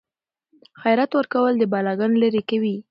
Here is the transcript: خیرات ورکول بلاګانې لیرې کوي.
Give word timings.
خیرات 0.81 1.11
ورکول 1.15 1.53
بلاګانې 1.73 2.17
لیرې 2.21 2.41
کوي. 2.49 2.75